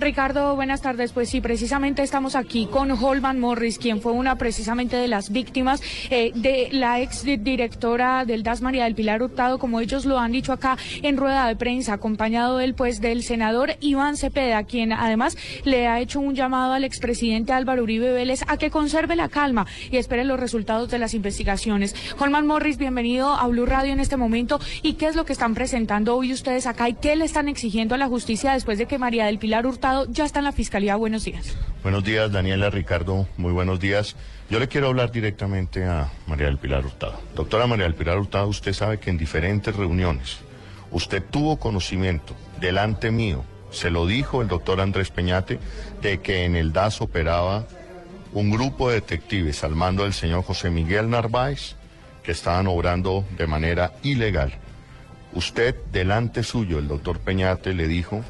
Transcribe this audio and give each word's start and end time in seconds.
Ricardo, 0.00 0.56
buenas 0.56 0.80
tardes. 0.80 1.12
Pues 1.12 1.28
sí, 1.28 1.42
precisamente 1.42 2.02
estamos 2.02 2.34
aquí 2.34 2.66
con 2.66 2.90
Holman 2.90 3.38
Morris, 3.38 3.78
quien 3.78 4.00
fue 4.00 4.12
una 4.12 4.36
precisamente 4.36 4.96
de 4.96 5.08
las 5.08 5.30
víctimas 5.30 5.82
eh, 6.08 6.32
de 6.34 6.70
la 6.72 7.00
ex 7.00 7.22
directora 7.22 8.24
del 8.24 8.42
DAS 8.42 8.62
María 8.62 8.84
del 8.84 8.94
Pilar 8.94 9.22
Hurtado, 9.22 9.58
como 9.58 9.78
ellos 9.78 10.06
lo 10.06 10.18
han 10.18 10.32
dicho 10.32 10.54
acá 10.54 10.78
en 11.02 11.18
rueda 11.18 11.46
de 11.46 11.54
prensa, 11.54 11.92
acompañado 11.92 12.60
él 12.60 12.74
pues 12.74 13.02
del 13.02 13.22
senador 13.22 13.74
Iván 13.80 14.16
Cepeda, 14.16 14.64
quien 14.64 14.94
además 14.94 15.36
le 15.64 15.86
ha 15.86 16.00
hecho 16.00 16.18
un 16.18 16.34
llamado 16.34 16.72
al 16.72 16.84
expresidente 16.84 17.52
Álvaro 17.52 17.82
Uribe 17.82 18.10
Vélez 18.10 18.40
a 18.48 18.56
que 18.56 18.70
conserve 18.70 19.16
la 19.16 19.28
calma 19.28 19.66
y 19.90 19.98
espere 19.98 20.24
los 20.24 20.40
resultados 20.40 20.90
de 20.90 20.98
las 20.98 21.12
investigaciones. 21.12 21.94
Holman 22.18 22.46
Morris, 22.46 22.78
bienvenido 22.78 23.34
a 23.34 23.46
Blue 23.48 23.66
Radio 23.66 23.92
en 23.92 24.00
este 24.00 24.16
momento. 24.16 24.60
¿Y 24.82 24.94
qué 24.94 25.08
es 25.08 25.14
lo 25.14 25.26
que 25.26 25.34
están 25.34 25.54
presentando 25.54 26.16
hoy 26.16 26.32
ustedes 26.32 26.66
acá 26.66 26.88
y 26.88 26.94
qué 26.94 27.16
le 27.16 27.26
están 27.26 27.48
exigiendo 27.48 27.94
a 27.94 27.98
la 27.98 28.08
justicia 28.08 28.54
después 28.54 28.78
de 28.78 28.86
que 28.86 28.96
María 28.96 29.26
del 29.26 29.38
Pilar 29.38 29.66
Hurtado 29.66 29.89
ya 30.08 30.24
está 30.24 30.40
en 30.40 30.44
la 30.44 30.52
Fiscalía. 30.52 30.96
Buenos 30.96 31.24
días. 31.24 31.56
Buenos 31.82 32.04
días, 32.04 32.30
Daniela, 32.30 32.70
Ricardo, 32.70 33.26
muy 33.36 33.52
buenos 33.52 33.80
días. 33.80 34.16
Yo 34.50 34.58
le 34.58 34.68
quiero 34.68 34.88
hablar 34.88 35.12
directamente 35.12 35.84
a 35.84 36.10
María 36.26 36.46
del 36.46 36.58
Pilar 36.58 36.84
Hurtado. 36.84 37.20
Doctora 37.34 37.66
María 37.66 37.84
del 37.84 37.94
Pilar 37.94 38.18
Hurtado, 38.18 38.48
usted 38.48 38.72
sabe 38.72 38.98
que 38.98 39.10
en 39.10 39.18
diferentes 39.18 39.74
reuniones 39.74 40.38
usted 40.90 41.22
tuvo 41.22 41.58
conocimiento 41.58 42.34
delante 42.60 43.10
mío, 43.10 43.44
se 43.70 43.90
lo 43.90 44.06
dijo 44.06 44.42
el 44.42 44.48
doctor 44.48 44.80
Andrés 44.80 45.10
Peñate, 45.10 45.58
de 46.02 46.20
que 46.20 46.44
en 46.44 46.56
el 46.56 46.72
DAS 46.72 47.00
operaba 47.00 47.66
un 48.32 48.50
grupo 48.50 48.88
de 48.88 48.96
detectives 48.96 49.64
al 49.64 49.74
mando 49.74 50.04
del 50.04 50.12
señor 50.12 50.42
José 50.44 50.70
Miguel 50.70 51.10
Narváez 51.10 51.76
que 52.22 52.32
estaban 52.32 52.66
obrando 52.66 53.24
de 53.36 53.46
manera 53.46 53.92
ilegal. 54.02 54.52
Usted, 55.32 55.76
delante 55.92 56.42
suyo, 56.42 56.78
el 56.78 56.88
doctor 56.88 57.20
Peñate, 57.20 57.72
le 57.72 57.86
dijo, 57.86 58.22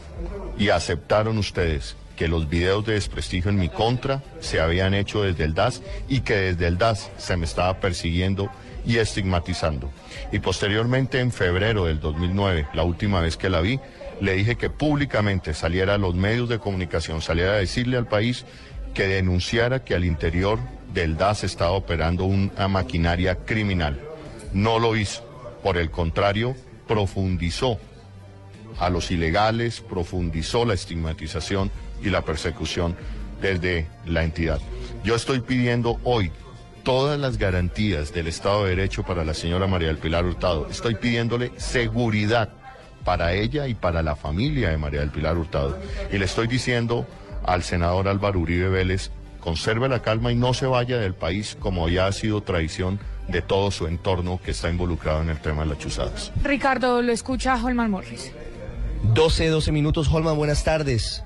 y 0.59 0.69
aceptaron 0.69 1.39
ustedes 1.39 1.97
que 2.17 2.29
los 2.29 2.51
videos 2.51 2.85
de 2.85 2.93
desprestigio 2.93 3.51
en 3.51 3.59
mi 3.59 3.71
contra 3.71 4.23
se 4.41 4.61
habían 4.61 4.93
hecho 4.93 5.23
desde 5.23 5.45
el 5.45 5.55
DAS 5.55 5.81
y 6.09 6.21
que 6.21 6.37
desde 6.37 6.67
el 6.67 6.77
DAS 6.77 7.11
se 7.17 7.39
me 7.39 7.47
estaba 7.47 7.81
persiguiendo 7.81 8.51
y 8.85 8.99
estigmatizando. 8.99 9.91
Y 10.31 10.41
posteriormente, 10.41 11.21
en 11.21 11.33
febrero 11.33 11.87
del 11.87 11.99
2009, 11.99 12.69
la 12.75 12.83
última 12.83 13.23
vez 13.23 13.39
que 13.39 13.49
la 13.49 13.63
vi, 13.63 13.81
le 14.21 14.35
dije 14.35 14.57
que 14.57 14.69
públicamente 14.69 15.55
saliera 15.55 15.95
a 15.95 15.99
los 15.99 16.15
medios 16.15 16.51
de 16.51 16.59
comunicación, 16.59 17.23
saliera 17.23 17.53
a 17.53 17.57
decirle 17.57 17.97
al 17.97 18.07
país 18.07 18.45
que 18.93 19.07
denunciara 19.07 19.83
que 19.83 19.95
al 19.95 20.05
interior 20.05 20.59
del 20.93 21.17
DAS 21.17 21.45
estaba 21.45 21.71
operando 21.71 22.25
una 22.25 22.69
maquinaria 22.69 23.37
criminal. 23.37 23.99
No 24.53 24.79
lo 24.79 24.95
hizo. 24.97 25.27
Por 25.63 25.79
el 25.79 25.91
contrario, 25.91 26.55
profundizó 26.91 27.79
a 28.81 28.91
los 28.91 29.13
ilegales, 29.13 29.81
profundizó 29.81 30.65
la 30.65 30.75
estigmatización 30.75 31.71
y 32.03 32.11
la 32.11 32.23
persecución 32.23 32.97
desde 33.41 33.87
la 34.07 34.25
entidad. 34.25 34.59
Yo 35.05 35.15
estoy 35.15 35.39
pidiendo 35.39 36.01
hoy 36.03 36.33
todas 36.83 37.17
las 37.17 37.39
garantías 37.39 38.13
del 38.13 38.27
Estado 38.27 38.65
de 38.65 38.71
Derecho 38.71 39.05
para 39.05 39.25
la 39.25 39.35
señora 39.35 39.69
María 39.69 39.87
del 39.87 39.99
Pilar 39.99 40.25
Hurtado. 40.25 40.67
Estoy 40.69 40.97
pidiéndole 40.97 41.53
seguridad 41.59 42.49
para 43.05 43.35
ella 43.35 43.69
y 43.69 43.75
para 43.75 44.03
la 44.03 44.17
familia 44.17 44.71
de 44.71 44.77
María 44.77 44.99
del 44.99 45.11
Pilar 45.11 45.39
Hurtado. 45.39 45.79
Y 46.11 46.19
le 46.19 46.25
estoy 46.25 46.49
diciendo 46.49 47.07
al 47.47 47.63
senador 47.63 48.09
Álvaro 48.09 48.41
Uribe 48.41 48.69
Vélez, 48.69 49.13
conserve 49.41 49.89
la 49.89 50.03
calma 50.03 50.33
y 50.33 50.37
no 50.37 50.55
se 50.55 50.67
vaya 50.67 50.99
del 50.99 51.15
país 51.15 51.57
como 51.59 51.89
ya 51.89 52.07
ha 52.07 52.13
sido 52.13 52.43
tradición 52.43 53.01
de 53.29 53.43
todo 53.43 53.71
su 53.71 53.87
entorno 53.87 54.41
que 54.45 54.51
está 54.51 54.71
involucrado 54.71 55.23
en 55.23 55.31
el 55.31 55.41
tema 55.41 55.63
de 55.63 55.71
las 55.71 55.79
chuzadas. 55.79 56.33
Ricardo, 56.43 57.03
lo 57.03 57.13
escucha 57.13 57.55
Holman 57.63 57.91
Morris. 57.91 58.33
12, 59.03 59.49
12 59.49 59.73
minutos, 59.73 60.09
Holman, 60.13 60.37
buenas 60.37 60.65
tardes. 60.65 61.23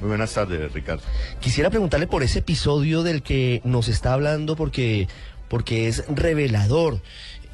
Muy 0.00 0.08
buenas 0.08 0.34
tardes, 0.34 0.72
Ricardo. 0.72 1.02
Quisiera 1.40 1.70
preguntarle 1.70 2.06
por 2.06 2.22
ese 2.22 2.40
episodio 2.40 3.02
del 3.02 3.22
que 3.22 3.62
nos 3.64 3.88
está 3.88 4.12
hablando 4.12 4.54
porque, 4.54 5.08
porque 5.48 5.88
es 5.88 6.04
revelador. 6.08 7.00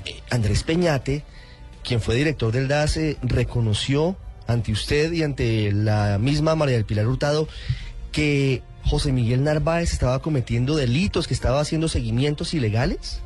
Eh, 0.05 0.21
Andrés 0.31 0.65
Peñate, 0.65 1.25
quien 1.85 2.01
fue 2.01 2.17
director 2.17 2.53
del 2.53 2.67
DASE, 2.67 3.17
reconoció 3.23 4.17
ante 4.49 4.73
usted 4.73 5.13
y 5.13 5.23
ante 5.23 5.71
la 5.73 6.19
misma 6.19 6.57
María 6.57 6.75
del 6.75 6.85
Pilar 6.85 7.07
Hurtado 7.07 7.47
que 8.13 8.63
José 8.85 9.11
Miguel 9.11 9.43
Narváez 9.43 9.93
estaba 9.93 10.21
cometiendo 10.21 10.77
delitos, 10.77 11.27
que 11.27 11.35
estaba 11.35 11.61
haciendo 11.61 11.89
seguimientos 11.89 12.55
ilegales. 12.55 13.23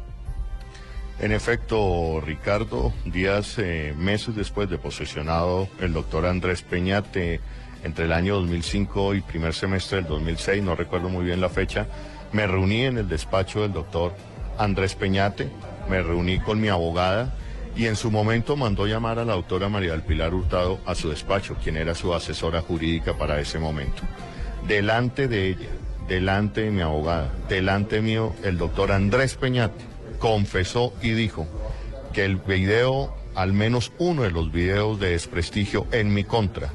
En 1.18 1.32
efecto, 1.32 2.20
Ricardo, 2.20 2.92
días, 3.06 3.54
eh, 3.58 3.94
meses 3.96 4.36
después 4.36 4.68
de 4.68 4.78
posesionado 4.78 5.68
el 5.80 5.92
doctor 5.92 6.26
Andrés 6.26 6.62
Peñate, 6.62 7.40
entre 7.84 8.04
el 8.04 8.12
año 8.12 8.36
2005 8.36 9.14
y 9.14 9.20
primer 9.22 9.54
semestre 9.54 9.98
del 9.98 10.08
2006, 10.08 10.62
no 10.62 10.74
recuerdo 10.74 11.08
muy 11.08 11.24
bien 11.24 11.40
la 11.40 11.48
fecha, 11.48 11.86
me 12.32 12.46
reuní 12.46 12.82
en 12.82 12.98
el 12.98 13.08
despacho 13.08 13.62
del 13.62 13.72
doctor 13.72 14.14
Andrés 14.58 14.94
Peñate, 14.94 15.48
me 15.88 16.02
reuní 16.02 16.38
con 16.38 16.60
mi 16.60 16.68
abogada 16.68 17.34
y 17.76 17.86
en 17.86 17.96
su 17.96 18.10
momento 18.10 18.56
mandó 18.56 18.86
llamar 18.86 19.18
a 19.18 19.24
la 19.24 19.34
doctora 19.34 19.68
María 19.68 19.92
del 19.92 20.02
Pilar 20.02 20.34
Hurtado 20.34 20.80
a 20.84 20.94
su 20.94 21.08
despacho, 21.08 21.56
quien 21.62 21.76
era 21.76 21.94
su 21.94 22.12
asesora 22.12 22.60
jurídica 22.60 23.16
para 23.16 23.40
ese 23.40 23.58
momento. 23.58 24.02
Delante 24.68 25.28
de 25.28 25.48
ella, 25.50 25.68
delante 26.08 26.62
de 26.62 26.70
mi 26.72 26.82
abogada, 26.82 27.32
delante 27.48 28.02
mío, 28.02 28.34
el 28.42 28.58
doctor 28.58 28.90
Andrés 28.90 29.36
Peñate 29.36 29.84
confesó 30.18 30.92
y 31.00 31.10
dijo 31.10 31.46
que 32.12 32.24
el 32.24 32.36
video, 32.36 33.14
al 33.36 33.52
menos 33.52 33.92
uno 33.98 34.24
de 34.24 34.32
los 34.32 34.50
videos 34.50 34.98
de 34.98 35.10
desprestigio 35.10 35.86
en 35.92 36.12
mi 36.12 36.24
contra, 36.24 36.72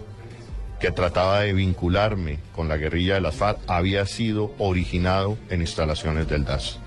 que 0.79 0.91
trataba 0.91 1.41
de 1.41 1.51
vincularme 1.51 2.39
con 2.55 2.69
la 2.69 2.77
guerrilla 2.77 3.15
de 3.15 3.21
las 3.21 3.35
FARC, 3.35 3.59
había 3.67 4.05
sido 4.05 4.53
originado 4.57 5.37
en 5.49 5.59
instalaciones 5.59 6.29
del 6.29 6.45
DAS, 6.45 6.79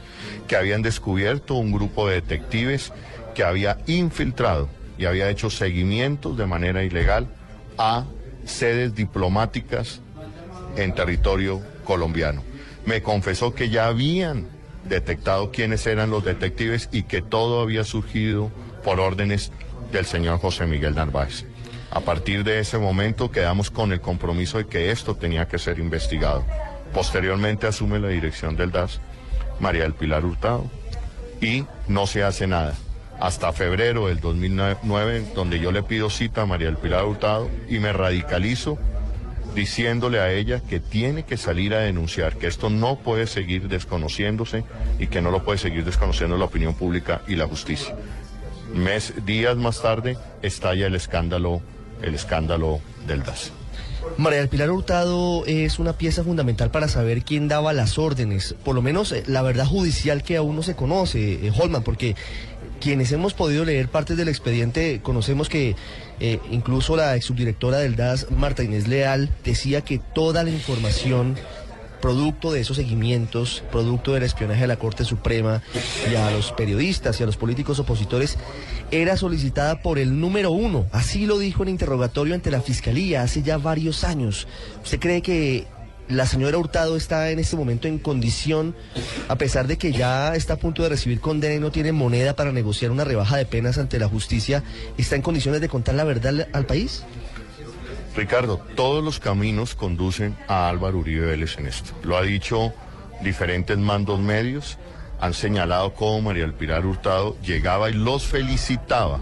que 0.49 0.57
habían 0.57 0.81
descubierto 0.81 1.53
un 1.57 1.71
grupo 1.71 2.09
de 2.09 2.15
detectives 2.15 2.95
que 3.35 3.45
había 3.45 3.77
infiltrado 3.87 4.71
y 4.97 5.05
había 5.05 5.29
hecho 5.29 5.51
seguimientos 5.51 6.39
de 6.39 6.47
manera 6.47 6.83
ilegal 6.83 7.29
a 7.77 8.07
sedes 8.47 8.95
diplomáticas 8.95 10.01
en 10.77 10.95
territorio 10.95 11.61
colombiano. 11.85 12.43
Me 12.87 13.03
confesó 13.03 13.55
que 13.55 13.71
ya 13.71 13.87
habían 13.87 14.47
detectado 14.85 15.51
quiénes 15.51 15.87
eran 15.87 16.11
los 16.11 16.25
detectives 16.25 16.89
y 16.93 17.05
que 17.05 17.23
todo 17.23 17.63
había 17.63 17.85
surgido 17.85 18.51
por 18.83 19.01
órdenes 19.01 19.53
del 19.93 20.05
señor 20.05 20.39
José 20.39 20.67
Miguel 20.67 20.95
Narváez. 20.95 21.47
A 21.91 22.01
partir 22.01 22.45
de 22.45 22.59
ese 22.59 22.79
momento 22.79 23.31
quedamos 23.31 23.71
con 23.71 23.93
el 23.93 24.01
compromiso 24.01 24.59
de 24.59 24.67
que 24.67 24.91
esto 24.91 25.15
tenía 25.15 25.47
que 25.47 25.59
ser 25.59 25.79
investigado. 25.79 26.45
Posteriormente 26.93 27.67
asume 27.67 27.99
la 27.99 28.09
dirección 28.09 28.57
del 28.57 28.73
DAS 28.73 29.01
María 29.61 29.83
del 29.83 29.95
Pilar 29.95 30.25
Hurtado 30.25 30.69
y 31.41 31.65
no 31.89 32.07
se 32.07 32.25
hace 32.25 32.47
nada. 32.47 32.75
Hasta 33.21 33.53
febrero 33.53 34.09
del 34.09 34.21
2009, 34.21 35.27
donde 35.35 35.61
yo 35.61 35.71
le 35.71 35.85
pido 35.85 36.11
cita 36.11 36.43
a 36.43 36.47
María 36.47 36.67
del 36.67 36.77
Pilar 36.77 37.05
Hurtado 37.05 37.49
y 37.69 37.79
me 37.79 37.93
radicalizo 37.93 38.77
diciéndole 39.55 40.21
a 40.21 40.33
ella 40.33 40.61
que 40.61 40.81
tiene 40.81 41.25
que 41.25 41.37
salir 41.37 41.75
a 41.75 41.81
denunciar, 41.81 42.37
que 42.37 42.47
esto 42.47 42.71
no 42.71 42.97
puede 42.97 43.27
seguir 43.27 43.69
desconociéndose 43.69 44.65
y 44.99 45.07
que 45.07 45.21
no 45.21 45.31
lo 45.31 45.45
puede 45.45 45.59
seguir 45.59 45.85
desconociendo 45.85 46.37
la 46.37 46.47
opinión 46.47 46.75
pública 46.75 47.23
y 47.29 47.37
la 47.37 47.47
justicia. 47.47 47.95
Mes, 48.75 49.15
días 49.25 49.57
más 49.57 49.81
tarde 49.81 50.19
estalla 50.43 50.87
el 50.87 50.95
escándalo, 50.95 51.61
el 52.03 52.15
escándalo 52.15 52.81
del 53.07 53.23
DAS. 53.23 53.53
María 54.17 54.39
del 54.39 54.49
Pilar 54.49 54.71
Hurtado 54.71 55.45
es 55.47 55.79
una 55.79 55.95
pieza 55.95 56.23
fundamental 56.23 56.71
para 56.71 56.89
saber 56.89 57.25
quién 57.25 57.49
daba 57.49 57.73
las 57.73 57.99
órdenes, 57.99 58.55
por 58.65 58.75
lo 58.75 58.83
menos 58.83 59.11
eh, 59.13 59.25
la 59.27 59.43
verdad 59.43 59.67
judicial 59.67 60.23
que 60.23 60.37
aún 60.37 60.57
no 60.57 60.63
se 60.63 60.77
conoce, 60.77 61.47
eh, 61.47 61.53
Holman, 61.57 61.83
porque 61.83 62.15
quienes 62.81 63.13
hemos 63.13 63.35
podido 63.35 63.65
leer 63.65 63.89
partes 63.89 64.17
del 64.17 64.29
expediente 64.29 65.01
conocemos 65.03 65.49
que 65.49 65.77
eh, 66.21 66.39
incluso 66.51 66.97
la 66.97 67.17
ex 67.17 67.27
subdirectora 67.27 67.79
del 67.79 67.97
DAS, 67.97 68.31
Marta 68.31 68.63
Inés 68.63 68.89
Leal, 68.89 69.31
decía 69.45 69.83
que 69.83 69.99
toda 69.99 70.45
la 70.45 70.51
información 70.51 71.37
producto 72.05 72.53
de 72.53 72.61
esos 72.61 72.77
seguimientos, 72.77 73.63
producto 73.73 74.13
del 74.13 74.25
espionaje 74.25 74.61
de 74.61 74.67
la 74.67 74.77
Corte 74.77 75.07
Suprema 75.07 75.63
y 76.13 76.15
a 76.15 76.31
los 76.31 76.53
periodistas 76.53 77.19
y 77.19 77.23
a 77.23 77.27
los 77.27 77.39
políticos 77.39 77.79
opositores, 77.79 78.37
era 78.91 79.17
solicitada 79.17 79.81
por 79.81 79.99
el 79.99 80.21
número 80.21 80.51
uno. 80.51 80.85
Así 80.93 81.25
lo 81.25 81.39
dijo 81.39 81.63
en 81.63 81.71
interrogatorio 81.71 82.35
ante 82.35 82.51
la 82.51 82.61
Fiscalía 82.61 83.23
hace 83.23 83.43
ya 83.43 83.57
varios 83.57 84.05
años. 84.05 84.47
¿Usted 84.83 85.01
cree 85.01 85.23
que 85.23 85.67
la 86.09 86.27
señora 86.27 86.59
Hurtado 86.59 86.97
está 86.97 87.31
en 87.31 87.39
este 87.39 87.57
momento 87.57 87.89
en 87.89 87.99
condición, 87.99 88.75
a 89.29 89.37
pesar 89.37 89.67
de 89.67 89.79
que 89.79 89.93
ya 89.93 90.35
está 90.35 90.55
a 90.55 90.57
punto 90.57 90.83
de 90.83 90.91
recibir 90.91 91.21
condena 91.21 91.55
y 91.55 91.61
no 91.61 91.71
tiene 91.71 91.93
moneda 91.93 92.37
para 92.37 92.53
negociar 92.53 92.91
una 92.91 93.05
rebaja 93.05 93.37
de 93.37 93.47
penas 93.47 93.79
ante 93.79 93.99
la 93.99 94.09
justicia, 94.09 94.63
está 94.99 95.17
en 95.17 95.23
condiciones 95.23 95.61
de 95.61 95.69
contar 95.69 95.95
la 95.95 96.05
verdad 96.05 96.49
al 96.53 96.67
país? 96.67 97.05
Ricardo, 98.17 98.61
todos 98.77 99.03
los 99.03 99.19
caminos 99.19 99.75
conducen 99.75 100.37
a 100.47 100.69
Álvaro 100.69 100.99
Uribe 100.99 101.27
Vélez 101.27 101.59
en 101.59 101.67
esto. 101.67 101.93
Lo 102.05 102.17
ha 102.17 102.23
dicho 102.23 102.73
diferentes 103.23 103.77
mandos 103.77 104.21
medios, 104.21 104.79
han 105.21 105.35
señalado 105.35 105.95
cómo 105.95 106.21
María 106.21 106.43
del 106.43 106.55
Pilar 106.55 106.87
Hurtado 106.87 107.37
llegaba 107.41 107.91
y 107.91 107.95
los 107.95 108.25
felicitaba 108.25 109.21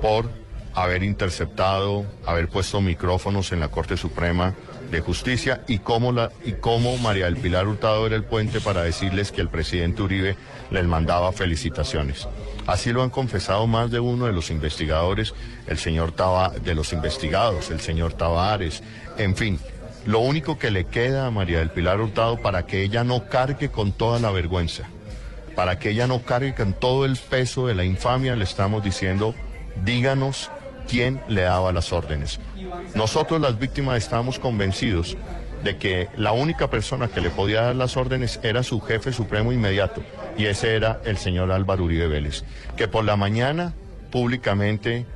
por 0.00 0.28
haber 0.74 1.02
interceptado, 1.02 2.04
haber 2.26 2.48
puesto 2.48 2.80
micrófonos 2.80 3.52
en 3.52 3.60
la 3.60 3.68
Corte 3.68 3.96
Suprema 3.96 4.54
de 4.90 5.00
Justicia 5.00 5.62
y 5.66 5.78
cómo, 5.78 6.12
la, 6.12 6.30
y 6.44 6.52
cómo 6.52 6.96
María 6.98 7.26
del 7.26 7.36
Pilar 7.36 7.66
Hurtado 7.66 8.06
era 8.06 8.16
el 8.16 8.24
puente 8.24 8.60
para 8.60 8.82
decirles 8.82 9.32
que 9.32 9.40
el 9.40 9.48
presidente 9.48 10.02
Uribe 10.02 10.36
les 10.70 10.84
mandaba 10.84 11.32
felicitaciones. 11.32 12.28
Así 12.66 12.92
lo 12.92 13.02
han 13.02 13.10
confesado 13.10 13.66
más 13.66 13.90
de 13.90 14.00
uno 14.00 14.26
de 14.26 14.32
los 14.32 14.50
investigadores, 14.50 15.34
el 15.66 15.78
señor 15.78 16.12
Tava, 16.12 16.50
de 16.50 16.74
los 16.74 16.92
investigados, 16.92 17.70
el 17.70 17.80
señor 17.80 18.14
Tavares, 18.14 18.82
en 19.18 19.36
fin. 19.36 19.58
Lo 20.06 20.20
único 20.20 20.58
que 20.58 20.70
le 20.70 20.84
queda 20.84 21.26
a 21.26 21.30
María 21.30 21.58
del 21.60 21.70
Pilar 21.70 22.00
Hurtado 22.00 22.38
para 22.40 22.66
que 22.66 22.82
ella 22.82 23.04
no 23.04 23.28
cargue 23.28 23.70
con 23.70 23.92
toda 23.92 24.18
la 24.18 24.30
vergüenza, 24.30 24.84
para 25.54 25.78
que 25.78 25.90
ella 25.90 26.06
no 26.06 26.22
cargue 26.22 26.54
con 26.54 26.74
todo 26.74 27.04
el 27.04 27.16
peso 27.16 27.66
de 27.66 27.74
la 27.74 27.84
infamia, 27.84 28.36
le 28.36 28.44
estamos 28.44 28.84
diciendo, 28.84 29.34
díganos 29.82 30.50
quién 30.88 31.20
le 31.28 31.42
daba 31.42 31.72
las 31.72 31.92
órdenes. 31.92 32.38
Nosotros 32.94 33.40
las 33.40 33.58
víctimas 33.58 33.98
estábamos 33.98 34.38
convencidos 34.38 35.16
de 35.62 35.78
que 35.78 36.08
la 36.16 36.32
única 36.32 36.68
persona 36.68 37.08
que 37.08 37.20
le 37.20 37.30
podía 37.30 37.62
dar 37.62 37.76
las 37.76 37.96
órdenes 37.96 38.38
era 38.42 38.62
su 38.62 38.80
jefe 38.80 39.12
supremo 39.12 39.52
inmediato, 39.52 40.02
y 40.36 40.46
ese 40.46 40.76
era 40.76 41.00
el 41.04 41.16
señor 41.16 41.50
Álvaro 41.50 41.84
Uribe 41.84 42.06
Vélez, 42.06 42.44
que 42.76 42.86
por 42.86 43.04
la 43.04 43.16
mañana 43.16 43.72
públicamente 44.10 45.06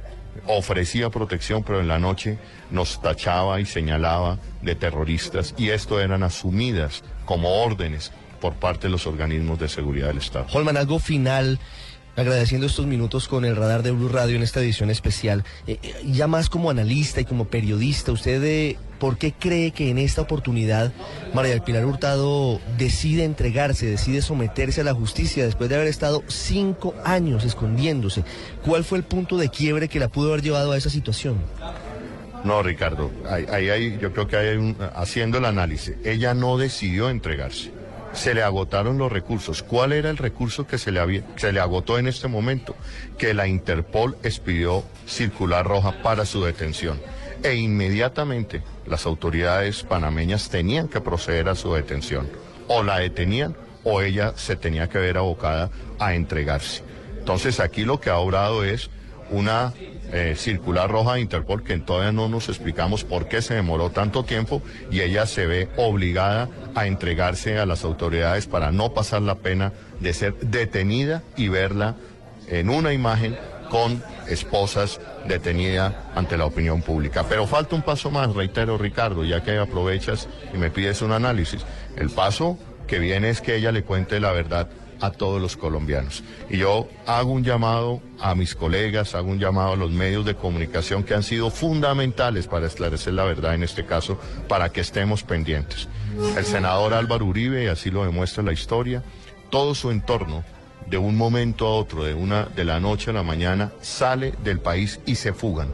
ofrecía 0.46 1.10
protección, 1.10 1.62
pero 1.62 1.80
en 1.80 1.88
la 1.88 1.98
noche 1.98 2.38
nos 2.70 3.00
tachaba 3.02 3.60
y 3.60 3.66
señalaba 3.66 4.38
de 4.62 4.74
terroristas, 4.74 5.54
y 5.58 5.68
esto 5.70 6.00
eran 6.00 6.22
asumidas 6.22 7.02
como 7.26 7.62
órdenes 7.62 8.12
por 8.40 8.54
parte 8.54 8.86
de 8.86 8.92
los 8.92 9.06
organismos 9.06 9.58
de 9.58 9.68
seguridad 9.68 10.08
del 10.08 10.18
Estado. 10.18 10.46
Holman, 10.52 10.76
algo 10.76 10.98
final 10.98 11.58
agradeciendo 12.18 12.66
estos 12.66 12.86
minutos 12.86 13.28
con 13.28 13.44
el 13.44 13.54
radar 13.54 13.84
de 13.84 13.92
Blue 13.92 14.08
Radio 14.08 14.34
en 14.34 14.42
esta 14.42 14.60
edición 14.60 14.90
especial. 14.90 15.44
Eh, 15.68 15.78
eh, 15.82 15.94
ya 16.04 16.26
más 16.26 16.50
como 16.50 16.68
analista 16.68 17.20
y 17.20 17.24
como 17.24 17.44
periodista, 17.44 18.10
¿usted 18.10 18.42
eh, 18.42 18.76
por 18.98 19.18
qué 19.18 19.32
cree 19.32 19.70
que 19.70 19.90
en 19.90 19.98
esta 19.98 20.22
oportunidad 20.22 20.92
María 21.32 21.52
del 21.52 21.62
Pilar 21.62 21.86
Hurtado 21.86 22.60
decide 22.76 23.22
entregarse, 23.22 23.86
decide 23.86 24.20
someterse 24.20 24.80
a 24.80 24.84
la 24.84 24.94
justicia 24.94 25.44
después 25.44 25.70
de 25.70 25.76
haber 25.76 25.86
estado 25.86 26.24
cinco 26.26 26.92
años 27.04 27.44
escondiéndose? 27.44 28.24
¿Cuál 28.64 28.82
fue 28.82 28.98
el 28.98 29.04
punto 29.04 29.36
de 29.36 29.48
quiebre 29.48 29.88
que 29.88 30.00
la 30.00 30.08
pudo 30.08 30.30
haber 30.30 30.42
llevado 30.42 30.72
a 30.72 30.76
esa 30.76 30.90
situación? 30.90 31.36
No, 32.42 32.62
Ricardo, 32.64 33.12
ahí, 33.28 33.68
hay, 33.68 33.98
yo 33.98 34.12
creo 34.12 34.26
que 34.26 34.36
hay 34.36 34.56
un, 34.56 34.76
haciendo 34.94 35.38
el 35.38 35.44
análisis, 35.44 35.94
ella 36.04 36.34
no 36.34 36.58
decidió 36.58 37.10
entregarse 37.10 37.77
se 38.12 38.34
le 38.34 38.42
agotaron 38.42 38.98
los 38.98 39.12
recursos. 39.12 39.62
¿Cuál 39.62 39.92
era 39.92 40.10
el 40.10 40.16
recurso 40.16 40.66
que 40.66 40.78
se 40.78 40.92
le, 40.92 41.00
había, 41.00 41.22
se 41.36 41.52
le 41.52 41.60
agotó 41.60 41.98
en 41.98 42.08
este 42.08 42.28
momento? 42.28 42.74
Que 43.16 43.34
la 43.34 43.46
Interpol 43.46 44.16
expidió 44.22 44.84
circular 45.06 45.66
roja 45.66 46.02
para 46.02 46.24
su 46.24 46.42
detención. 46.42 47.00
E 47.42 47.54
inmediatamente 47.54 48.62
las 48.86 49.06
autoridades 49.06 49.84
panameñas 49.84 50.48
tenían 50.48 50.88
que 50.88 51.00
proceder 51.00 51.48
a 51.48 51.54
su 51.54 51.72
detención. 51.74 52.28
O 52.66 52.82
la 52.82 52.98
detenían 52.98 53.56
o 53.84 54.02
ella 54.02 54.32
se 54.36 54.56
tenía 54.56 54.88
que 54.88 54.98
ver 54.98 55.16
abocada 55.16 55.70
a 55.98 56.14
entregarse. 56.14 56.82
Entonces 57.18 57.60
aquí 57.60 57.84
lo 57.84 58.00
que 58.00 58.10
ha 58.10 58.16
obrado 58.18 58.64
es 58.64 58.90
una 59.30 59.72
eh, 60.12 60.34
circular 60.36 60.90
roja 60.90 61.14
de 61.14 61.20
Interpol 61.20 61.62
que 61.62 61.76
todavía 61.78 62.12
no 62.12 62.28
nos 62.28 62.48
explicamos 62.48 63.04
por 63.04 63.28
qué 63.28 63.42
se 63.42 63.54
demoró 63.54 63.90
tanto 63.90 64.24
tiempo 64.24 64.62
y 64.90 65.00
ella 65.00 65.26
se 65.26 65.46
ve 65.46 65.68
obligada 65.76 66.48
a 66.74 66.86
entregarse 66.86 67.58
a 67.58 67.66
las 67.66 67.84
autoridades 67.84 68.46
para 68.46 68.72
no 68.72 68.94
pasar 68.94 69.22
la 69.22 69.36
pena 69.36 69.72
de 70.00 70.12
ser 70.14 70.34
detenida 70.40 71.22
y 71.36 71.48
verla 71.48 71.96
en 72.48 72.70
una 72.70 72.92
imagen 72.92 73.36
con 73.70 74.02
esposas 74.28 75.00
detenidas 75.26 75.94
ante 76.14 76.36
la 76.36 76.46
opinión 76.46 76.82
pública. 76.82 77.24
Pero 77.28 77.46
falta 77.46 77.76
un 77.76 77.82
paso 77.82 78.10
más, 78.10 78.34
reitero 78.34 78.78
Ricardo, 78.78 79.24
ya 79.24 79.42
que 79.42 79.58
aprovechas 79.58 80.28
y 80.54 80.56
me 80.56 80.70
pides 80.70 81.02
un 81.02 81.12
análisis. 81.12 81.64
El 81.96 82.10
paso 82.10 82.58
que 82.88 82.98
viene 82.98 83.30
es 83.30 83.40
que 83.40 83.54
ella 83.54 83.70
le 83.70 83.84
cuente 83.84 84.18
la 84.18 84.32
verdad 84.32 84.68
a 85.00 85.10
todos 85.12 85.40
los 85.40 85.56
colombianos. 85.56 86.24
Y 86.50 86.58
yo 86.58 86.88
hago 87.06 87.30
un 87.32 87.44
llamado 87.44 88.02
a 88.18 88.34
mis 88.34 88.54
colegas, 88.54 89.14
hago 89.14 89.30
un 89.30 89.38
llamado 89.38 89.74
a 89.74 89.76
los 89.76 89.92
medios 89.92 90.24
de 90.24 90.34
comunicación 90.34 91.04
que 91.04 91.14
han 91.14 91.22
sido 91.22 91.50
fundamentales 91.50 92.48
para 92.48 92.66
esclarecer 92.66 93.14
la 93.14 93.24
verdad 93.24 93.54
en 93.54 93.62
este 93.62 93.84
caso, 93.84 94.18
para 94.48 94.70
que 94.70 94.80
estemos 94.80 95.22
pendientes. 95.22 95.88
El 96.36 96.44
senador 96.44 96.94
Álvaro 96.94 97.26
Uribe, 97.26 97.64
y 97.64 97.68
así 97.68 97.90
lo 97.90 98.04
demuestra 98.04 98.42
la 98.42 98.52
historia, 98.52 99.04
todo 99.50 99.74
su 99.74 99.90
entorno 99.90 100.42
de 100.86 100.98
un 100.98 101.16
momento 101.16 101.66
a 101.66 101.74
otro, 101.74 102.04
de 102.04 102.14
una 102.14 102.46
de 102.46 102.64
la 102.64 102.80
noche 102.80 103.10
a 103.10 103.14
la 103.14 103.22
mañana, 103.22 103.72
sale 103.80 104.34
del 104.42 104.58
país 104.58 105.00
y 105.06 105.14
se 105.14 105.32
fugan. 105.32 105.68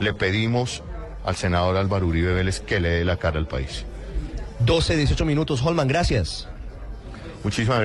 Le 0.00 0.14
pedimos 0.14 0.82
al 1.24 1.36
senador 1.36 1.76
Álvaro 1.76 2.06
Uribe 2.06 2.34
Vélez 2.34 2.60
que 2.60 2.80
le 2.80 2.88
dé 2.88 3.04
la 3.04 3.18
cara 3.18 3.38
al 3.38 3.46
país. 3.46 3.84
12, 4.60 4.96
18 4.96 5.24
minutos. 5.24 5.62
Holman, 5.62 5.88
gracias. 5.88 6.48
Muchísimas 7.44 7.78
gracias. 7.78 7.82